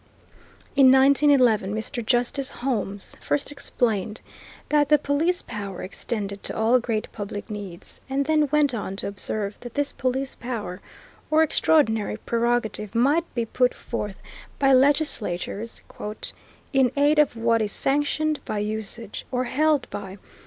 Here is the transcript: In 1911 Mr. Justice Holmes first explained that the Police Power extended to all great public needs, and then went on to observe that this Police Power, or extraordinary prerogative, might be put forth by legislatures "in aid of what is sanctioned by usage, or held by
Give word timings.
In 0.75 0.91
1911 0.91 1.75
Mr. 1.75 2.03
Justice 2.03 2.49
Holmes 2.49 3.15
first 3.21 3.51
explained 3.51 4.19
that 4.69 4.89
the 4.89 4.97
Police 4.97 5.43
Power 5.43 5.83
extended 5.83 6.41
to 6.41 6.57
all 6.57 6.79
great 6.79 7.07
public 7.11 7.51
needs, 7.51 8.01
and 8.09 8.25
then 8.25 8.49
went 8.51 8.73
on 8.73 8.95
to 8.95 9.07
observe 9.07 9.59
that 9.59 9.75
this 9.75 9.93
Police 9.93 10.33
Power, 10.33 10.81
or 11.29 11.43
extraordinary 11.43 12.17
prerogative, 12.17 12.95
might 12.95 13.31
be 13.35 13.45
put 13.45 13.75
forth 13.75 14.23
by 14.57 14.73
legislatures 14.73 15.83
"in 16.73 16.91
aid 16.97 17.19
of 17.19 17.35
what 17.37 17.61
is 17.61 17.71
sanctioned 17.71 18.39
by 18.43 18.57
usage, 18.57 19.27
or 19.31 19.43
held 19.43 19.87
by 19.91 20.17